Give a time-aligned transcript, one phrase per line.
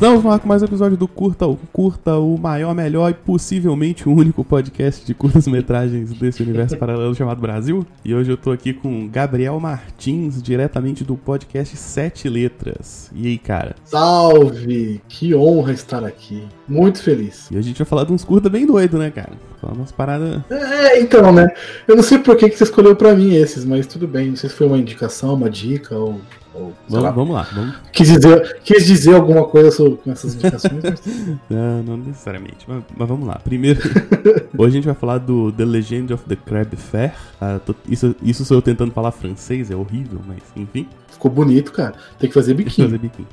[0.00, 3.12] Estamos no ar com mais um episódio do Curta o Curta, o maior, melhor e
[3.12, 7.86] possivelmente o único podcast de curtas-metragens desse universo paralelo chamado Brasil.
[8.02, 13.10] E hoje eu tô aqui com Gabriel Martins, diretamente do podcast Sete Letras.
[13.14, 13.76] E aí, cara?
[13.84, 15.02] Salve!
[15.06, 16.44] Que honra estar aqui.
[16.70, 17.48] Muito feliz.
[17.50, 19.32] E a gente vai falar de uns curta bem doido, né, cara?
[19.60, 20.40] Falar umas paradas.
[20.48, 21.48] É, então, né?
[21.88, 24.28] Eu não sei por que, que você escolheu pra mim esses, mas tudo bem.
[24.30, 26.20] Não sei se foi uma indicação, uma dica ou.
[26.54, 27.10] ou Vamos, lá.
[27.10, 27.74] vamos lá, vamos.
[27.92, 31.02] Quis, dizer, quis dizer alguma coisa sobre com essas indicações, mas
[31.50, 33.40] Não, não necessariamente, mas, mas vamos lá.
[33.42, 33.80] Primeiro,
[34.56, 37.12] hoje a gente vai falar do The Legend of the Crab Fair.
[37.40, 40.86] Ah, tô- isso, isso sou eu tentando falar francês, é horrível, mas enfim.
[41.10, 41.94] ficou bonito, cara.
[42.18, 43.26] Tem que fazer Deixa eu fazer biquinho.
[43.26, 43.28] biquinho.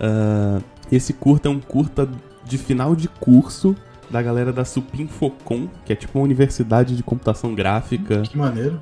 [0.00, 2.08] Ah, esse curta é um curta
[2.50, 3.76] de final de curso
[4.10, 8.22] da galera da Supim Focom, que é tipo uma universidade de computação gráfica.
[8.22, 8.78] Que maneiro.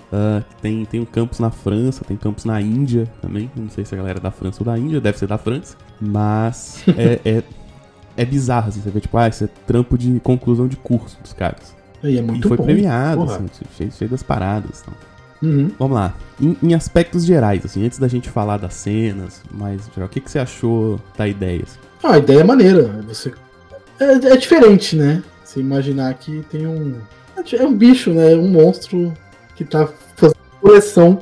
[0.49, 3.51] Que tem, tem um campus na França, tem campus na Índia também.
[3.55, 5.77] Não sei se a galera é da França ou da Índia, deve ser da França.
[6.01, 7.43] Mas é, é,
[8.17, 11.35] é bizarro, assim, você vê, tipo, ah, esse é trampo de conclusão de curso dos
[11.35, 11.77] caras.
[12.03, 12.65] Aí é muito e foi bom.
[12.65, 13.37] premiado, Porra.
[13.37, 14.83] assim, cheio, cheio das paradas.
[14.83, 14.95] Então.
[15.43, 15.71] Uhum.
[15.79, 16.15] Vamos lá.
[16.41, 20.21] Em, em aspectos gerais, assim, antes da gente falar das cenas, mas geral, o que,
[20.21, 21.63] que você achou da ideia?
[21.65, 21.79] assim?
[22.03, 22.85] Ah, a ideia é maneira.
[23.07, 23.33] Você...
[24.01, 25.23] É, é diferente, né?
[25.45, 26.95] Você imaginar que tem um.
[27.53, 28.35] É um bicho, né?
[28.35, 29.13] Um monstro
[29.57, 31.21] que tá fazendo coleção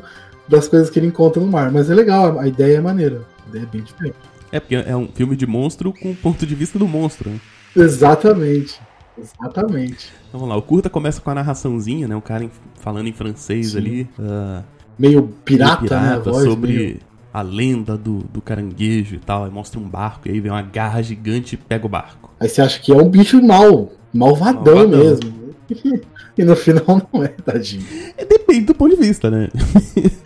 [0.48, 1.70] das coisas que ele encontra no mar.
[1.70, 3.22] Mas é legal, a ideia é maneira.
[3.44, 4.16] A ideia é bem diferente.
[4.50, 7.40] É porque é um filme de monstro com o ponto de vista do monstro, né?
[7.76, 8.80] Exatamente.
[9.18, 10.08] Exatamente.
[10.28, 12.14] Então, vamos lá, o curta começa com a narraçãozinha, né?
[12.14, 13.78] Um cara em- falando em francês Sim.
[13.78, 14.08] ali.
[14.20, 14.62] ah,
[14.98, 16.14] Meio pirata, meio né?
[16.14, 16.98] A voz, sobre meio-
[17.38, 19.44] a lenda do, do caranguejo e tal.
[19.44, 22.30] Aí mostra um barco, e aí vem uma garra gigante e pega o barco.
[22.40, 23.90] Aí você acha que é um bicho mal.
[24.12, 24.98] Malvadão, Malvadão.
[24.98, 25.36] mesmo.
[26.38, 27.82] E no final não é, tadinho.
[28.14, 29.48] É, depende do ponto de vista, né?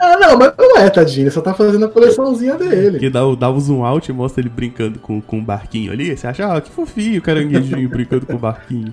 [0.00, 1.22] Ah, não, mas não é, tadinho.
[1.22, 2.90] Ele só tá fazendo a coleçãozinha dele.
[2.90, 5.92] Porque dá, o- dá o zoom out e mostra ele brincando com, com um barquinho
[5.92, 6.16] ali.
[6.16, 8.92] Você acha, ah, que fofinho o caranguejinho brincando com o barquinho.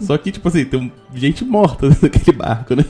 [0.00, 2.84] Só que, tipo assim, tem gente morta dentro daquele barco, né?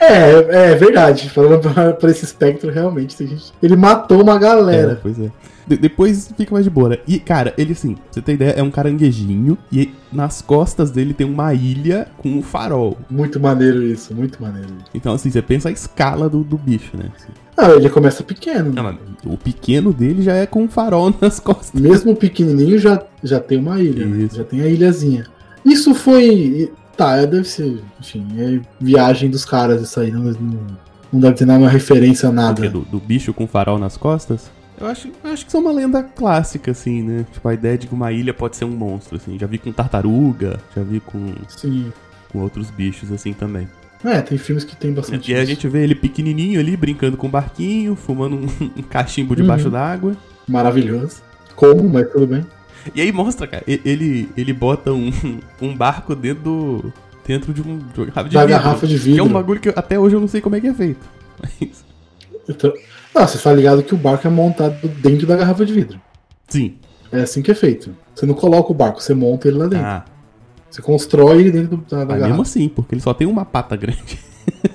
[0.00, 1.28] É, é verdade.
[1.30, 3.52] Falando pra, pra esse espectro, realmente, tem gente...
[3.62, 4.98] ele matou uma É, galera.
[5.02, 5.30] pois é.
[5.66, 6.98] De- depois fica mais de boa, né?
[7.06, 11.12] E, cara, ele assim, pra você ter ideia, é um caranguejinho e nas costas dele
[11.12, 12.96] tem uma ilha com um farol.
[13.10, 14.68] Muito maneiro isso, muito maneiro.
[14.94, 17.10] Então, assim, você pensa a escala do, do bicho, né?
[17.14, 17.28] Assim.
[17.54, 18.72] Ah, ele começa pequeno.
[18.72, 21.78] Não, o pequeno dele já é com um farol nas costas.
[21.78, 24.28] Mesmo o pequenininho já, já tem uma ilha, né?
[24.32, 25.26] Já tem a ilhazinha.
[25.66, 26.72] Isso foi...
[26.98, 27.80] Tá, deve ser...
[28.00, 30.10] Enfim, é viagem dos caras isso aí.
[30.10, 30.66] Não, não,
[31.12, 32.68] não deve ter nenhuma referência a nada.
[32.68, 34.50] Do, do bicho com farol nas costas.
[34.80, 37.24] Eu acho, eu acho que isso é uma lenda clássica, assim, né?
[37.32, 39.38] Tipo, a ideia de que uma ilha pode ser um monstro, assim.
[39.38, 41.92] Já vi com tartaruga, já vi com, Sim.
[42.32, 43.68] com outros bichos, assim, também.
[44.04, 45.52] É, tem filmes que tem bastante E aí a isso.
[45.52, 48.46] gente vê ele pequenininho ali, brincando com um barquinho, fumando um,
[48.78, 49.70] um cachimbo debaixo Uhum.
[49.72, 50.16] d'água.
[50.48, 51.22] Maravilhoso.
[51.56, 52.46] Como, mas tudo bem.
[52.94, 55.10] E aí mostra, cara, ele, ele bota um,
[55.60, 56.92] um barco dentro do.
[57.26, 58.62] dentro de, um, de uma garrafa de Da vidro.
[58.62, 59.24] garrafa de Que é vidro.
[59.24, 61.06] um bagulho que eu- até hoje eu não sei como é que é feito.
[61.60, 61.84] Mas,
[62.48, 62.72] Então,
[63.14, 66.00] ah, você tá ligado que o barco é montado dentro da garrafa de vidro.
[66.48, 66.76] sim.
[67.10, 67.96] É assim que é feito.
[68.14, 69.86] Você não coloca o barco, você monta ele lá dentro.
[69.86, 70.04] Ah,
[70.70, 72.42] Você constrói ele dentro da, da mas mesmo garrafa.
[72.42, 74.18] assim, porque ele só tem uma pata grande.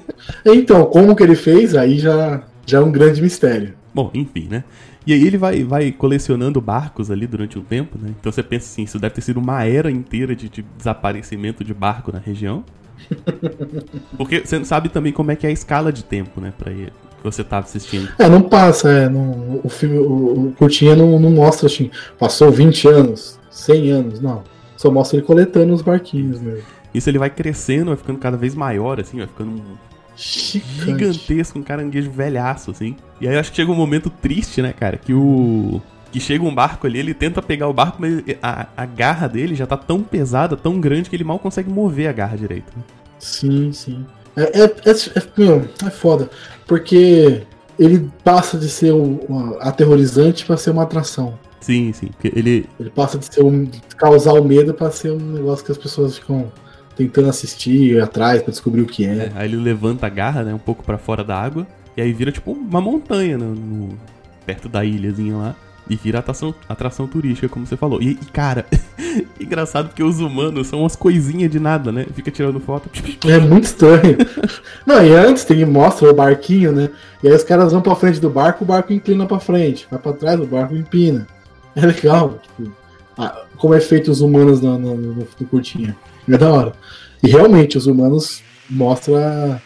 [0.46, 3.74] Então, como que ele fez, aí já, já é um grande mistério.
[3.94, 4.64] Bom, enfim, né?
[5.06, 8.14] E aí ele vai, vai colecionando barcos ali durante um tempo, né?
[8.20, 11.74] Então você pensa assim, isso deve ter sido uma era inteira de, de desaparecimento de
[11.74, 12.64] barco na região.
[14.18, 16.72] Porque você não sabe também como é que é a escala de tempo, né, pra
[16.72, 18.10] ele, que você tá assistindo.
[18.18, 22.50] É, não passa, é, não- o filme, o, o Curtinha não, não mostra assim, passou
[22.52, 24.44] 20 anos, 100 anos, não.
[24.78, 26.64] Só mostra ele coletando os barquinhos mesmo.
[26.94, 30.86] Isso ele vai crescendo, vai ficando cada vez maior, assim, vai ficando um Gigante.
[30.86, 32.96] gigantesco, um caranguejo velhaço, assim.
[33.20, 35.82] E aí eu acho que chega um momento triste, né, cara, que o...
[36.12, 39.56] Que chega um barco ali, ele tenta pegar o barco, mas a, a garra dele
[39.56, 42.72] já tá tão pesada, tão grande, que ele mal consegue mover a garra direito.
[42.78, 42.84] né?
[43.18, 44.06] Sim, sim.
[44.36, 46.30] É, é, é, é, meu, é foda.
[46.68, 47.42] Porque
[47.80, 51.38] ele passa de ser um, aterrorizante pra ser uma atração.
[51.60, 52.08] Sim, sim.
[52.08, 53.68] Porque ele, Ele passa de ser um,
[53.98, 56.52] causar o medo pra ser um negócio que as pessoas ficam
[56.96, 59.10] tentando assistir, ir atrás pra descobrir o que é.
[59.16, 61.66] É, aí ele levanta a garra, né, um pouco pra fora da água,
[61.98, 63.98] e aí vira tipo uma montanha no, no-
[64.46, 65.56] perto da ilhazinha lá.
[65.90, 68.02] E vira atração, atração turística, como você falou.
[68.02, 68.66] E, e, cara,
[69.38, 72.06] engraçado porque os humanos são umas coisinhas de nada, né?
[72.16, 72.90] Fica tirando foto.
[73.28, 74.16] É muito estranho.
[74.88, 76.90] Não, e antes tem mostra o barquinho, né?
[77.22, 79.86] E aí os caras vão pra frente do barco, o barco inclina pra frente.
[79.92, 81.28] Vai pra trás, o barco empina.
[81.76, 82.72] É legal, tipo,
[83.18, 85.96] ah, como é feito os humanos no, no, no, no curtinha.
[86.28, 86.74] É da hora.
[87.22, 89.62] E realmente, os humanos mostra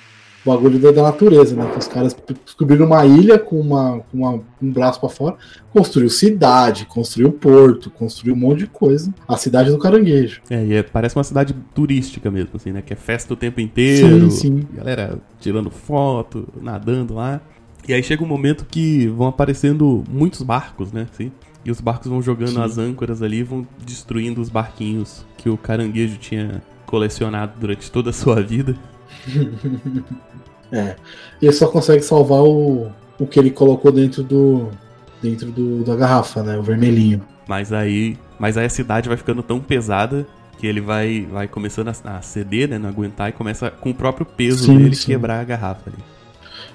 [0.48, 1.70] bagulho da, da natureza, né?
[1.72, 2.16] Que os caras
[2.46, 5.36] descobriram uma ilha com, uma, com uma, um braço para fora,
[5.72, 9.14] construiu cidade, construiu porto, construiu um monte de coisa.
[9.28, 10.42] A cidade do caranguejo.
[10.50, 12.82] É, e é, parece uma cidade turística mesmo, assim, né?
[12.82, 14.32] Que é festa o tempo inteiro.
[14.32, 14.68] Sim, sim.
[14.74, 17.42] Galera tirando foto, nadando lá.
[17.88, 21.08] E aí chega um momento que vão aparecendo muitos barcos, né?
[21.12, 21.32] Assim,
[21.66, 22.62] e os barcos vão jogando Sim.
[22.62, 28.14] as âncoras ali, vão destruindo os barquinhos que o caranguejo tinha colecionado durante toda a
[28.14, 28.76] sua vida.
[30.70, 30.98] É.
[31.42, 34.68] Ele só consegue salvar o, o que ele colocou dentro do.
[35.22, 36.58] dentro do, da garrafa, né?
[36.58, 37.22] O vermelhinho.
[37.48, 40.28] Mas aí, mas aí a cidade vai ficando tão pesada
[40.58, 42.78] que ele vai, vai começando a, a ceder, né?
[42.78, 45.06] Não aguentar e começa com o próprio peso Sim, dele sim.
[45.06, 46.04] quebrar a garrafa ali.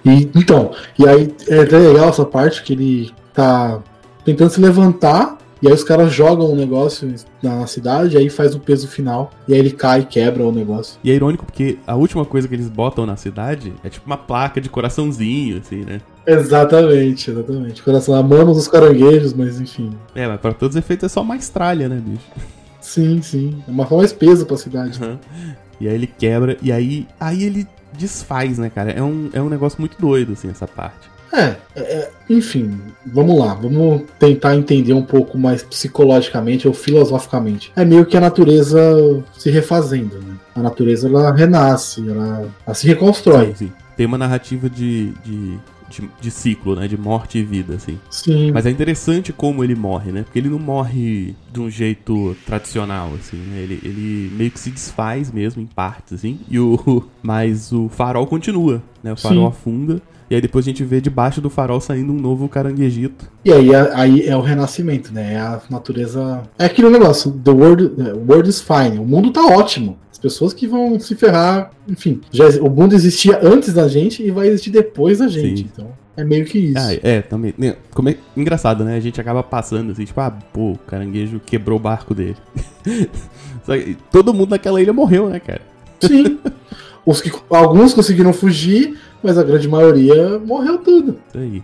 [0.05, 3.81] E, então, e aí é até legal essa parte que ele tá
[4.25, 8.59] tentando se levantar, e aí os caras jogam o negócio na cidade, aí faz o
[8.59, 10.99] peso final, e aí ele cai e quebra o negócio.
[11.05, 14.17] E é irônico porque a última coisa que eles botam na cidade é tipo uma
[14.17, 16.01] placa de coraçãozinho, assim, né?
[16.27, 17.83] Exatamente, exatamente.
[17.83, 19.93] Coração, amamos os caranguejos, mas enfim.
[20.15, 22.27] É, mas pra todos os efeitos é só uma estralha, né, bicho?
[22.81, 23.63] Sim, sim.
[23.67, 25.01] É uma mais peso pra cidade.
[25.01, 25.19] Aham.
[25.81, 28.91] E aí ele quebra, e aí, aí ele desfaz, né, cara?
[28.91, 31.12] É um, é um negócio muito doido, assim, essa parte.
[31.32, 37.73] É, é, é, enfim, vamos lá, vamos tentar entender um pouco mais psicologicamente ou filosoficamente.
[37.75, 38.79] É meio que a natureza
[39.37, 40.37] se refazendo, né?
[40.55, 43.46] A natureza ela renasce, ela, ela se reconstrói.
[43.49, 43.73] Sim, sim.
[43.96, 45.58] Tem uma narrativa de, de,
[45.88, 46.87] de, de ciclo, né?
[46.87, 47.99] De morte e vida, assim.
[48.11, 50.23] Sim, Mas é interessante como ele morre, né?
[50.23, 53.61] Porque ele não morre de um jeito tradicional, assim, né?
[53.61, 56.40] Ele, ele meio que se desfaz mesmo, em partes, assim.
[56.49, 59.12] E o, mas o farol continua, né?
[59.12, 59.49] O farol Sim.
[59.49, 60.02] afunda.
[60.32, 63.31] E aí depois a gente vê debaixo do farol saindo um novo caranguejito.
[63.44, 65.34] E aí, aí é o renascimento, né?
[65.34, 66.44] É a natureza.
[66.58, 68.99] É aquele negócio, the world, the world is fine.
[68.99, 69.99] O mundo tá ótimo.
[70.11, 72.23] As pessoas que vão se ferrar, enfim.
[72.31, 75.64] Já, o mundo existia antes da gente e vai existir depois da gente.
[75.64, 75.70] Sim.
[75.70, 76.78] Então, é meio que isso.
[76.78, 77.52] Ah, é, também.
[77.58, 78.96] né, Como é, engraçado, né?
[78.96, 82.37] A gente acaba passando assim, tipo, ah, pô, o caranguejo quebrou o barco dele.
[83.64, 85.61] Que todo mundo naquela ilha morreu, né, cara?
[86.00, 86.38] Sim.
[87.05, 91.19] Os que, alguns conseguiram fugir, mas a grande maioria morreu tudo.
[91.29, 91.63] Isso aí.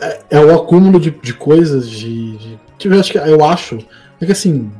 [0.00, 2.36] É, é o acúmulo de, de coisas, de.
[2.78, 3.78] de eu acho que eu acho.
[4.20, 4.70] É que assim,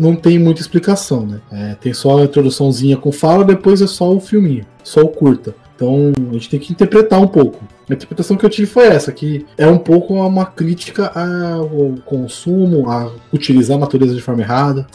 [0.00, 1.40] não tem muita explicação, né?
[1.52, 5.54] É, tem só a introduçãozinha com fala, depois é só o filminho, só o curta.
[5.74, 7.62] Então a gente tem que interpretar um pouco.
[7.88, 12.90] A interpretação que eu tive foi essa, que é um pouco uma crítica ao consumo,
[12.90, 14.86] a utilizar a natureza de forma errada,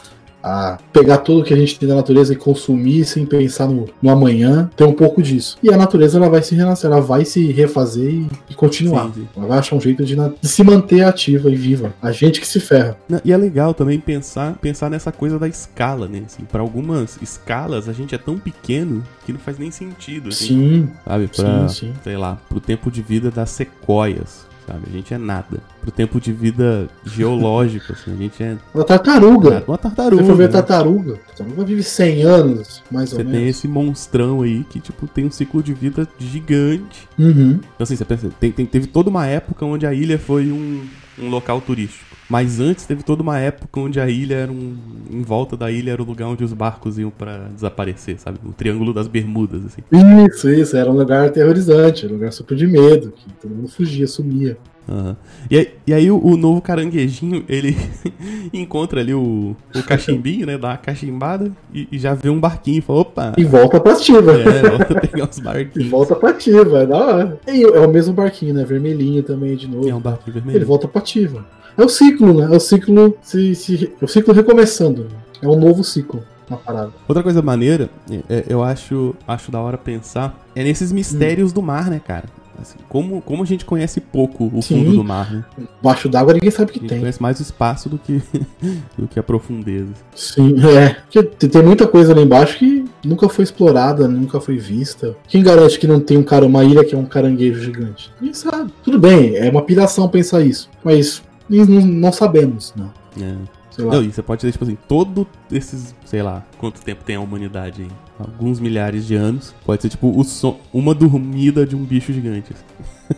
[0.43, 4.09] a pegar tudo que a gente tem da natureza e consumir sem pensar no, no
[4.09, 4.69] amanhã.
[4.75, 5.57] Tem um pouco disso.
[5.61, 9.05] E a natureza ela vai se renascer, ela vai se refazer e, e continuar.
[9.07, 9.27] Sim, sim.
[9.35, 11.93] Ela vai achar um jeito de, de se manter ativa e viva.
[12.01, 12.97] A gente que se ferra.
[13.23, 16.23] E é legal também pensar, pensar nessa coisa da escala, né?
[16.25, 20.47] Assim, para algumas escalas a gente é tão pequeno que não faz nem sentido, assim,
[20.47, 21.27] Sim, sabe?
[21.27, 21.93] Pra, sim, sim.
[22.03, 24.83] sei lá, pro tempo de vida das sequoias, sabe?
[24.87, 25.59] A gente é nada.
[25.81, 29.63] Pro tempo de vida geológico, assim, a gente é Uma tartaruga.
[29.67, 30.21] uma tartaruga.
[30.23, 30.49] você for ver né?
[30.53, 33.49] tartaruga, a tartaruga vive 100 anos, mais Você ou tem menos.
[33.49, 37.07] esse monstrão aí que, tipo, tem um ciclo de vida gigante.
[37.17, 37.51] Uhum.
[37.59, 40.81] Então, assim, você pensa, tem- tem- teve toda uma época onde a ilha foi um,
[41.17, 42.11] um local turístico.
[42.29, 44.77] Mas antes teve toda uma época onde a ilha era um.
[45.09, 48.39] Em volta da ilha era o lugar onde os barcos iam pra desaparecer, sabe?
[48.45, 49.81] O Triângulo das Bermudas, assim.
[50.25, 50.77] Isso, isso.
[50.77, 54.57] Era um lugar aterrorizante, um lugar super de medo, que todo mundo fugia, sumia.
[54.89, 55.15] Aham.
[55.49, 57.77] E, aí, e aí o, o novo caranguejinho, ele
[58.53, 60.57] encontra ali o, o cachimbinho, né?
[60.57, 63.33] Dá uma cachimbada e, e já vê um barquinho e fala, opa!
[63.37, 64.31] E volta pra ativa.
[64.33, 65.89] É, volta a pegar os E barquinhos.
[65.89, 67.39] volta pra ativa, é da hora.
[67.47, 68.63] E é o mesmo barquinho, né?
[68.65, 69.87] Vermelhinho também, de novo.
[69.87, 70.65] É um barquinho Ele vermelho.
[70.65, 71.45] volta pra ativa.
[71.77, 72.53] É o ciclo, né?
[72.53, 75.07] É o ciclo se, se, o ciclo recomeçando.
[75.41, 76.91] É um novo ciclo na parada.
[77.07, 81.61] Outra coisa maneira, é- é- eu acho, acho da hora pensar, é nesses mistérios do
[81.61, 82.25] mar, né, cara?
[82.61, 84.85] Assim, como, como a gente conhece pouco o Sim.
[84.85, 85.43] fundo do mar, né?
[85.81, 86.99] Baixo d'água ninguém sabe o A que gente tem.
[86.99, 88.21] conhece mais o espaço do que,
[88.97, 89.91] do que a profundeza.
[90.15, 90.93] Sim, é.
[91.11, 95.15] Porque tem- muita coisa lá embaixo que nunca foi explorada, nunca foi vista.
[95.27, 98.11] Quem garante que não tem um cara, uma ilha que é um caranguejo gigante?
[98.19, 98.71] Ninguém sabe.
[98.83, 100.69] Tudo bem, é uma piração pensar isso.
[100.83, 102.91] Mas não, não sabemos, não.
[103.21, 103.35] É.
[103.71, 103.95] Sei lá.
[103.95, 107.21] Não, e você pode dizer, tipo assim, todo esses, sei lá, quanto tempo tem a
[107.21, 107.87] humanidade aí?
[108.19, 109.55] Alguns milhares de anos.
[109.65, 112.53] Pode ser, tipo, o som, uma dormida de um bicho gigante.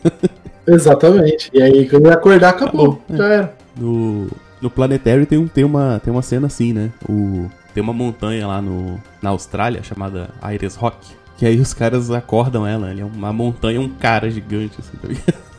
[0.66, 1.50] Exatamente.
[1.54, 3.02] E aí, quando ele acordar, acabou.
[3.10, 3.18] Acabou, é.
[3.18, 3.58] Já era.
[3.78, 4.28] No,
[4.62, 6.92] no Planetário tem, um, tem, uma, tem uma cena assim, né?
[7.10, 10.98] O, tem uma montanha lá no, na Austrália chamada Ayers Rock.
[11.36, 12.92] Que aí os caras acordam ela.
[12.92, 15.53] Ele é uma montanha, um cara gigante, assim, tá ligado?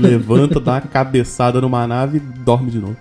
[0.00, 2.96] Levanta, dá uma cabeçada numa nave e dorme de novo.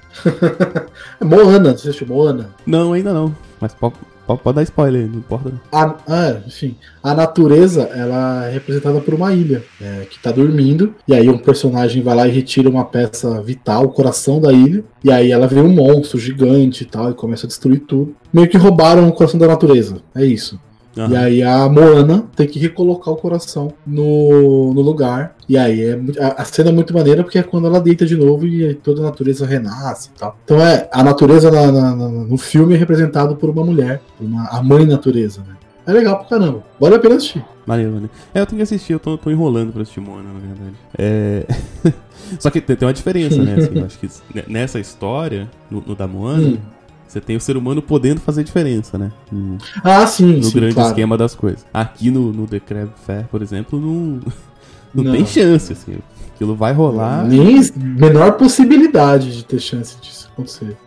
[1.20, 2.50] É Moana, você assistiu Moana?
[2.66, 3.36] Não, ainda não.
[3.60, 3.94] Mas po-
[4.26, 5.52] Pode, pode dar spoiler, não importa.
[5.72, 10.94] A, ah, enfim, a natureza ela é representada por uma ilha é, que tá dormindo,
[11.08, 14.84] e aí um personagem vai lá e retira uma peça vital, o coração da ilha,
[15.04, 18.16] e aí ela vê um monstro gigante e tal, e começa a destruir tudo.
[18.32, 20.60] Meio que roubaram o coração da natureza, é isso.
[20.98, 21.10] Aham.
[21.12, 25.36] E aí a Moana tem que recolocar o coração no, no lugar.
[25.48, 28.16] E aí é, a, a cena é muito maneira porque é quando ela deita de
[28.18, 30.38] novo e toda a natureza renasce e tal.
[30.44, 34.26] Então é a natureza na- na- na- no filme é representado por uma mulher, por
[34.26, 35.56] uma, a mãe natureza, né?
[35.88, 36.64] É legal pra caramba.
[36.80, 37.44] Vale a pena assistir.
[37.66, 38.14] Maneiro, maneiro.
[38.36, 40.76] É, eu tenho que assistir, eu tô, tô enrolando pra assistir Moana, na verdade.
[40.98, 41.46] É.
[42.40, 43.56] Só que tem tem uma diferença, né?
[43.58, 44.06] assim, eu acho que
[44.36, 46.58] n- nessa história, no, no da Moana, Hum.
[47.12, 49.12] Você tem o ser humano podendo fazer diferença, né?
[49.32, 50.90] No, Ah, sim, no sim, grande claro.
[50.90, 51.66] esquema das coisas.
[51.74, 54.20] Aqui no, no The Crab Fair, por exemplo, não,
[54.94, 55.12] não, Não.
[55.12, 55.98] tem chance, assim.
[56.34, 57.26] Aquilo vai rolar.
[57.26, 60.78] Nem menor possibilidade de ter chance disso acontecer.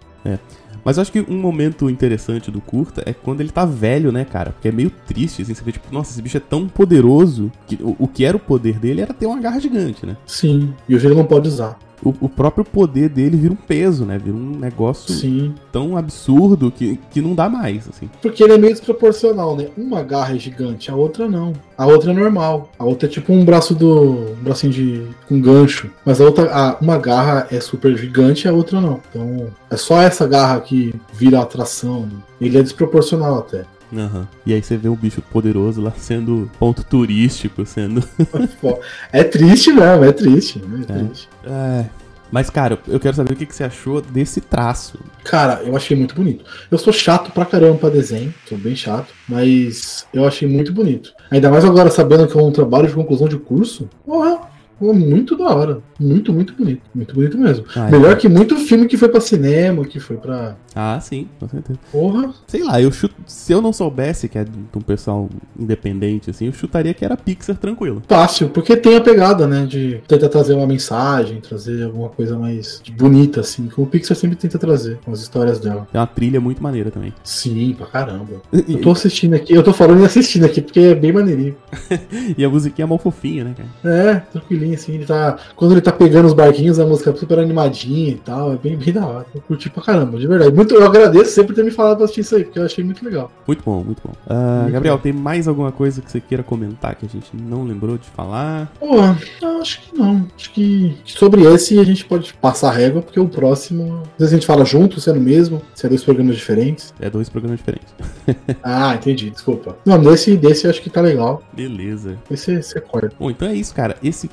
[0.84, 4.24] Mas eu acho que um momento interessante do curta é quando ele tá velho, né,
[4.24, 4.50] cara?
[4.50, 7.76] Porque é meio triste, assim, você vê, tipo, nossa, esse bicho é tão poderoso que
[7.82, 10.14] o, o que era o poder dele era ter uma garra gigante, né?
[10.26, 11.78] Sim, e hoje ele não pode usar.
[12.04, 14.18] O, o próprio poder dele vira um peso, né?
[14.18, 15.54] Vira um negócio Sim.
[15.72, 18.10] tão absurdo que, que não dá mais, assim.
[18.20, 19.68] Porque ele é meio desproporcional, né?
[19.76, 21.52] Uma garra é gigante, a outra não.
[21.76, 22.70] A outra é normal.
[22.78, 24.32] A outra é tipo um braço do.
[24.32, 25.06] um bracinho de.
[25.28, 25.90] com gancho.
[26.04, 26.50] Mas a outra.
[26.52, 29.00] A, uma garra é super gigante e a outra não.
[29.10, 32.02] Então é só essa garra que vira atração.
[32.02, 32.12] né?
[32.40, 33.64] Ele é desproporcional até.
[33.92, 34.26] Aham.
[34.46, 38.02] E aí você vê um bicho poderoso lá sendo ponto turístico, sendo.
[39.12, 40.60] É triste mesmo, é triste.
[40.88, 40.98] É É.
[41.04, 41.28] triste.
[41.44, 41.84] É.
[42.32, 44.98] Mas, cara, eu quero saber o que, que você achou desse traço.
[45.22, 46.44] Cara, eu achei muito bonito.
[46.68, 51.12] Eu sou chato pra caramba pra desenho, sou bem chato, mas eu achei muito bonito.
[51.30, 53.88] Ainda mais agora sabendo que é um trabalho de conclusão de curso.
[54.04, 54.40] Porra,
[54.80, 55.78] muito da hora.
[55.98, 56.82] Muito, muito bonito.
[56.94, 57.64] Muito bonito mesmo.
[57.76, 57.90] Ah, é.
[57.90, 60.56] Melhor que muito filme que foi pra cinema, que foi pra.
[60.74, 61.78] Ah, sim, com certeza.
[61.92, 62.34] Porra.
[62.46, 63.14] Sei lá, eu chuto.
[63.26, 65.28] Se eu não soubesse que é de um pessoal
[65.58, 68.02] independente, assim, eu chutaria que era Pixar tranquilo.
[68.08, 69.66] Fácil, porque tem a pegada, né?
[69.66, 74.36] De tentar trazer uma mensagem, trazer alguma coisa mais bonita, assim, como o Pixar sempre
[74.36, 75.86] tenta trazer com as histórias dela.
[75.92, 77.12] Tem uma trilha muito maneira também.
[77.22, 78.42] Sim, pra caramba.
[78.52, 81.56] Eu tô assistindo aqui, eu tô falando e assistindo aqui, porque é bem maneirinho.
[82.36, 83.94] E a musiquinha é mó fofinha, né, cara?
[83.94, 84.22] É,
[84.64, 85.36] tranquilinho, assim, ele tá.
[85.54, 88.52] Quando ele tá pegando os barquinhos, a música é super animadinha e tal.
[88.54, 89.26] É bem, bem da hora.
[89.34, 90.54] Eu curti pra caramba, de verdade.
[90.54, 92.82] Muito, eu agradeço sempre por ter me falado pra assistir isso aí, porque eu achei
[92.84, 93.30] muito legal.
[93.46, 94.12] Muito bom, muito bom.
[94.26, 95.02] Ah, Muito Gabriel, bom.
[95.02, 98.72] tem mais alguma coisa que você queira comentar que a gente não lembrou de falar?
[98.80, 98.96] Pô,
[99.42, 100.26] eu acho que não.
[100.36, 104.02] Acho que sobre esse a gente pode passar a régua, porque o próximo.
[104.14, 106.92] Às vezes a gente fala junto, se é no mesmo, se é dois programas diferentes.
[107.00, 107.92] É dois programas diferentes.
[108.62, 109.76] Ah, entendi, desculpa.
[109.84, 111.42] Não, desse, desse eu acho que tá legal.
[111.52, 112.16] Beleza.
[112.30, 113.12] Esse você corta.
[113.18, 113.96] Bom, então é isso, cara.
[114.02, 114.26] Esse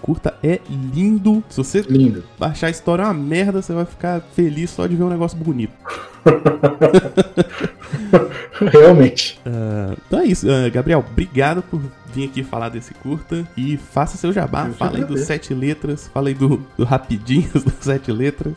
[0.44, 1.44] é lindo.
[1.50, 2.24] Se você Lindo.
[2.40, 5.74] achar a história uma merda, você vai ficar feliz só de ver um negócio bonito.
[8.72, 9.40] Realmente.
[9.46, 10.48] Ah, então é isso.
[10.50, 11.82] Ah, Gabriel, obrigado por
[12.14, 13.48] vir aqui falar desse curta.
[13.58, 14.68] E faça seu jabá.
[14.68, 16.10] Eu Fala aí dos sete letras.
[16.14, 18.54] Fala aí do, do rapidinhos dos sete letras.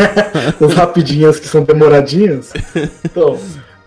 [0.60, 2.52] As rapidinhas que são demoradinhas.
[3.04, 3.38] Então.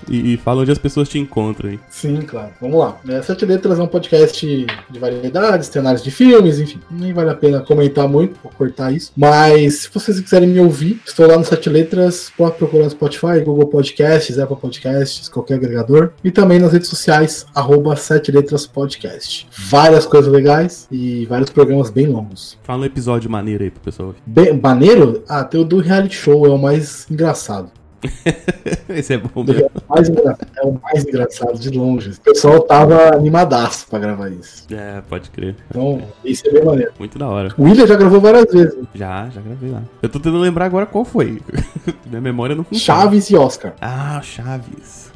[0.10, 1.80] E, e fala onde as pessoas te encontram aí.
[1.90, 2.52] Sim, claro.
[2.60, 2.98] Vamos lá.
[3.08, 4.46] É, Sete Letras é um podcast
[4.90, 6.80] de variedades, cenários de filmes, enfim.
[6.90, 9.12] Nem vale a pena comentar muito, vou cortar isso.
[9.16, 13.40] Mas se vocês quiserem me ouvir, estou lá no Sete Letras, pode procurar no Spotify,
[13.44, 16.12] Google Podcasts, Apple Podcasts, qualquer agregador.
[16.24, 19.48] E também nas redes sociais, arroba Sete Letras Podcast.
[19.70, 22.58] Várias coisas legais e vários programas bem longos.
[22.64, 24.16] Fala um episódio maneiro aí pro pessoal.
[24.26, 25.24] Bem, maneiro?
[25.28, 27.72] Ah, tem o do reality show, é o mais engraçado.
[28.90, 29.70] Esse é bom mesmo.
[29.98, 32.12] engra- é o mais engraçado de longe.
[32.12, 34.66] O pessoal tava animadaço pra gravar isso.
[34.72, 35.56] É, pode crer.
[35.70, 36.92] Então, isso é bem maneiro.
[36.98, 37.54] Muito da hora.
[37.58, 38.76] O William já gravou várias vezes.
[38.94, 39.84] Já, já gravei lá.
[40.02, 41.42] Eu tô tentando lembrar agora qual foi.
[42.08, 43.02] Minha memória não funciona.
[43.02, 43.74] Chaves e Oscar.
[43.80, 45.11] Ah, Chaves.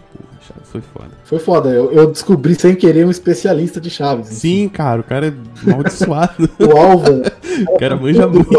[0.63, 1.09] Foi foda.
[1.24, 1.69] Foi foda.
[1.69, 4.27] Eu, eu descobri sem querer um especialista de Chaves.
[4.29, 5.33] Sim, cara, o cara é
[5.69, 6.50] amaldiçoado.
[6.59, 7.21] O Alva.
[7.69, 8.50] o cara manja muito.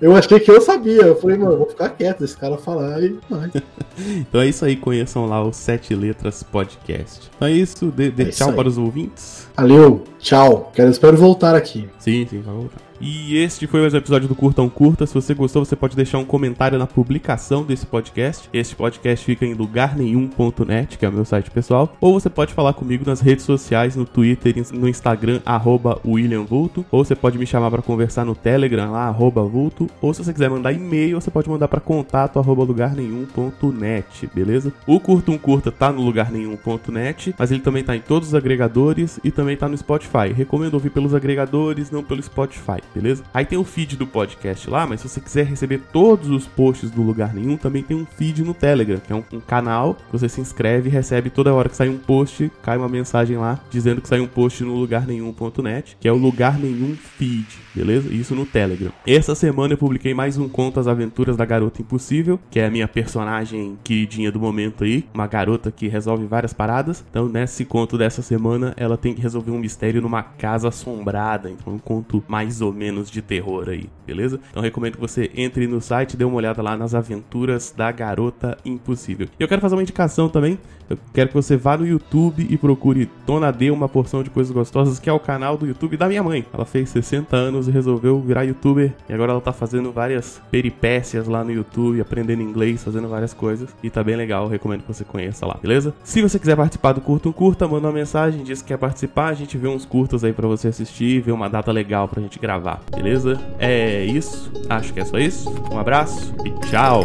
[0.00, 1.02] Eu achei que eu sabia.
[1.02, 3.50] Eu falei, mano, vou ficar quieto, esse cara falar e vai.
[4.00, 7.30] Então é isso aí, conheçam lá o Sete Letras Podcast.
[7.36, 8.54] Então é isso, dê, dê É isso tchau aí.
[8.56, 9.46] para os ouvintes.
[9.54, 10.70] Valeu, tchau.
[10.74, 11.86] Quero, espero voltar aqui.
[11.98, 12.89] Sim, sim, vai voltar.
[13.02, 15.06] E este foi mais um episódio do Curtão Curta.
[15.06, 18.46] Se você gostou, você pode deixar um comentário na publicação desse podcast.
[18.52, 21.96] Este podcast fica em lugarnenhum.net, que é o meu site pessoal.
[21.98, 26.84] Ou você pode falar comigo nas redes sociais, no Twitter no Instagram, arroba William Vulto.
[26.90, 29.88] Ou você pode me chamar para conversar no Telegram, lá, arroba Vulto.
[30.02, 34.74] Ou se você quiser mandar e-mail, você pode mandar para contato, arroba lugarnenhum.net, beleza?
[34.86, 39.18] O Curta um Curta tá no lugarnenhum.net, mas ele também tá em todos os agregadores
[39.24, 40.34] e também tá no Spotify.
[40.36, 42.89] Recomendo ouvir pelos agregadores, não pelo Spotify.
[42.94, 43.22] Beleza?
[43.32, 46.90] Aí tem o feed do podcast lá, mas se você quiser receber todos os posts
[46.90, 50.12] do Lugar Nenhum, também tem um feed no Telegram, que é um, um canal que
[50.12, 53.60] você se inscreve e recebe toda hora que sai um post, cai uma mensagem lá
[53.70, 58.12] dizendo que sai um post no lugarnenhum.net, que é o Lugar Nenhum Feed, beleza?
[58.12, 58.92] Isso no Telegram.
[59.06, 62.70] Essa semana eu publiquei mais um conto As Aventuras da Garota Impossível, que é a
[62.70, 67.04] minha personagem queridinha do momento aí, uma garota que resolve várias paradas.
[67.10, 71.50] Então, nesse conto dessa semana, ela tem que resolver um mistério numa casa assombrada.
[71.50, 74.40] Então, um conto mais ou menos de terror aí, beleza?
[74.50, 78.56] Então, recomendo que você entre no site dê uma olhada lá nas aventuras da Garota
[78.64, 79.28] Impossível.
[79.38, 80.58] E eu quero fazer uma indicação também.
[80.88, 84.50] Eu quero que você vá no YouTube e procure Dona D, uma porção de coisas
[84.50, 86.44] gostosas, que é o canal do YouTube da minha mãe.
[86.52, 88.92] Ela fez 60 anos e resolveu virar youtuber.
[89.08, 93.68] E agora ela tá fazendo várias peripécias lá no YouTube, aprendendo inglês, fazendo várias coisas.
[93.82, 95.94] E tá bem legal, recomendo que você conheça lá, beleza?
[96.02, 99.28] Se você quiser participar do Curta um Curta, manda uma mensagem, diz que quer participar.
[99.28, 102.38] A gente vê uns curtas aí para você assistir, vê uma data legal pra gente
[102.70, 103.40] gravar, beleza?
[103.58, 104.50] É isso.
[104.68, 105.52] Acho que é só isso.
[105.72, 107.04] Um abraço e tchau!